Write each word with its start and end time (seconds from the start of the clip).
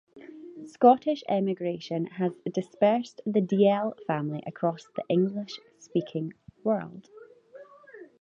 Scottish 0.65 1.21
emigration 1.29 2.07
has 2.07 2.33
dispersed 2.51 3.21
the 3.23 3.39
Dalziel 3.39 3.93
family 4.07 4.41
across 4.47 4.87
the 4.95 5.03
English-speaking 5.09 6.33
world. 6.63 7.07